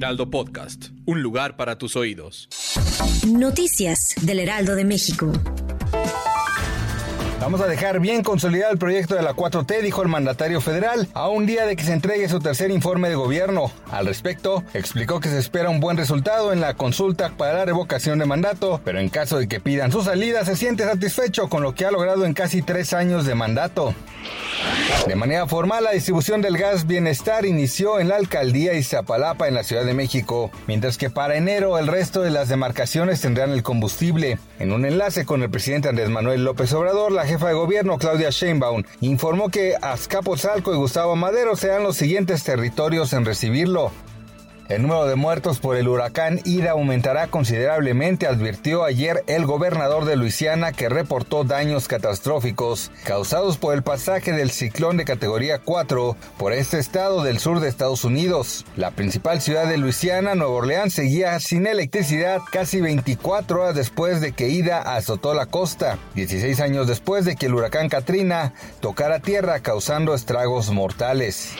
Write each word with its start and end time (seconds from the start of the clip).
Heraldo 0.00 0.30
Podcast, 0.30 0.86
un 1.04 1.20
lugar 1.20 1.56
para 1.56 1.76
tus 1.76 1.94
oídos. 1.94 2.48
Noticias 3.28 4.14
del 4.22 4.38
Heraldo 4.38 4.74
de 4.74 4.86
México. 4.86 5.30
Vamos 7.38 7.60
a 7.60 7.66
dejar 7.66 8.00
bien 8.00 8.22
consolidado 8.22 8.72
el 8.72 8.78
proyecto 8.78 9.14
de 9.14 9.20
la 9.20 9.34
4T, 9.34 9.82
dijo 9.82 10.00
el 10.00 10.08
mandatario 10.08 10.62
federal, 10.62 11.06
a 11.12 11.28
un 11.28 11.44
día 11.44 11.66
de 11.66 11.76
que 11.76 11.84
se 11.84 11.92
entregue 11.92 12.30
su 12.30 12.40
tercer 12.40 12.70
informe 12.70 13.10
de 13.10 13.14
gobierno. 13.14 13.70
Al 13.90 14.06
respecto, 14.06 14.64
explicó 14.72 15.20
que 15.20 15.28
se 15.28 15.38
espera 15.38 15.68
un 15.68 15.80
buen 15.80 15.98
resultado 15.98 16.54
en 16.54 16.62
la 16.62 16.74
consulta 16.74 17.36
para 17.36 17.52
la 17.52 17.66
revocación 17.66 18.18
de 18.18 18.24
mandato, 18.24 18.80
pero 18.82 19.00
en 19.00 19.10
caso 19.10 19.38
de 19.38 19.48
que 19.48 19.60
pidan 19.60 19.92
su 19.92 20.02
salida, 20.02 20.46
se 20.46 20.56
siente 20.56 20.84
satisfecho 20.84 21.50
con 21.50 21.62
lo 21.62 21.74
que 21.74 21.84
ha 21.84 21.90
logrado 21.90 22.24
en 22.24 22.32
casi 22.32 22.62
tres 22.62 22.94
años 22.94 23.26
de 23.26 23.34
mandato. 23.34 23.94
De 25.06 25.16
manera 25.16 25.46
formal, 25.46 25.84
la 25.84 25.92
distribución 25.92 26.42
del 26.42 26.58
gas 26.58 26.86
bienestar 26.86 27.46
inició 27.46 28.00
en 28.00 28.08
la 28.08 28.16
alcaldía 28.16 28.74
Iztapalapa 28.74 29.48
en 29.48 29.54
la 29.54 29.64
Ciudad 29.64 29.84
de 29.84 29.94
México, 29.94 30.50
mientras 30.66 30.98
que 30.98 31.10
para 31.10 31.36
enero 31.36 31.78
el 31.78 31.86
resto 31.86 32.22
de 32.22 32.30
las 32.30 32.48
demarcaciones 32.48 33.20
tendrán 33.20 33.50
el 33.50 33.62
combustible. 33.62 34.38
En 34.58 34.72
un 34.72 34.84
enlace 34.84 35.24
con 35.24 35.42
el 35.42 35.50
presidente 35.50 35.88
Andrés 35.88 36.10
Manuel 36.10 36.44
López 36.44 36.72
Obrador, 36.74 37.12
la 37.12 37.26
jefa 37.26 37.48
de 37.48 37.54
gobierno 37.54 37.98
Claudia 37.98 38.30
Sheinbaum 38.30 38.84
informó 39.00 39.48
que 39.48 39.74
Azcapotzalco 39.80 40.74
y 40.74 40.76
Gustavo 40.76 41.16
Madero 41.16 41.56
serán 41.56 41.82
los 41.82 41.96
siguientes 41.96 42.44
territorios 42.44 43.12
en 43.12 43.24
recibirlo. 43.24 43.90
El 44.70 44.82
número 44.82 45.06
de 45.06 45.16
muertos 45.16 45.58
por 45.58 45.74
el 45.74 45.88
huracán 45.88 46.40
Ida 46.44 46.70
aumentará 46.70 47.26
considerablemente, 47.26 48.28
advirtió 48.28 48.84
ayer 48.84 49.24
el 49.26 49.44
gobernador 49.44 50.04
de 50.04 50.14
Luisiana 50.14 50.70
que 50.70 50.88
reportó 50.88 51.42
daños 51.42 51.88
catastróficos 51.88 52.92
causados 53.02 53.58
por 53.58 53.74
el 53.74 53.82
pasaje 53.82 54.30
del 54.30 54.52
ciclón 54.52 54.96
de 54.96 55.04
categoría 55.04 55.58
4 55.58 56.16
por 56.38 56.52
este 56.52 56.78
estado 56.78 57.24
del 57.24 57.40
sur 57.40 57.58
de 57.58 57.68
Estados 57.68 58.04
Unidos. 58.04 58.64
La 58.76 58.92
principal 58.92 59.40
ciudad 59.40 59.66
de 59.66 59.76
Luisiana, 59.76 60.36
Nueva 60.36 60.52
Orleans, 60.52 60.94
seguía 60.94 61.40
sin 61.40 61.66
electricidad 61.66 62.40
casi 62.52 62.80
24 62.80 63.62
horas 63.62 63.74
después 63.74 64.20
de 64.20 64.30
que 64.30 64.50
Ida 64.50 64.82
azotó 64.82 65.34
la 65.34 65.46
costa, 65.46 65.98
16 66.14 66.60
años 66.60 66.86
después 66.86 67.24
de 67.24 67.34
que 67.34 67.46
el 67.46 67.54
huracán 67.54 67.88
Katrina 67.88 68.52
tocara 68.78 69.18
tierra 69.18 69.58
causando 69.58 70.14
estragos 70.14 70.70
mortales. 70.70 71.56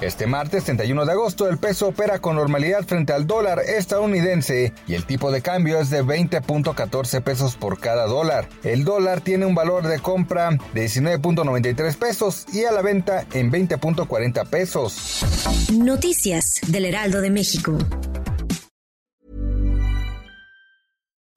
Este 0.00 0.26
martes 0.26 0.64
31 0.64 1.04
de 1.04 1.12
agosto 1.12 1.48
el 1.48 1.58
peso 1.58 1.88
opera 1.88 2.20
con 2.20 2.36
normalidad 2.36 2.84
frente 2.84 3.12
al 3.12 3.26
dólar 3.26 3.60
estadounidense 3.60 4.72
y 4.86 4.94
el 4.94 5.04
tipo 5.04 5.30
de 5.30 5.42
cambio 5.42 5.78
es 5.78 5.90
de 5.90 6.02
20.14 6.02 7.22
pesos 7.22 7.56
por 7.56 7.78
cada 7.80 8.06
dólar. 8.06 8.48
El 8.64 8.84
dólar 8.84 9.20
tiene 9.20 9.44
un 9.44 9.54
valor 9.54 9.86
de 9.86 9.98
compra 9.98 10.50
de 10.72 10.86
19.93 10.86 11.96
pesos 11.96 12.46
y 12.52 12.64
a 12.64 12.72
la 12.72 12.80
venta 12.80 13.26
en 13.32 13.52
20.40 13.52 14.46
pesos. 14.48 15.24
Noticias 15.72 16.60
del 16.66 16.86
Heraldo 16.86 17.20
de 17.20 17.30
México. 17.30 17.76